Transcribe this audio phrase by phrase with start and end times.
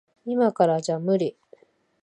[0.25, 1.37] いまからじゃ無理。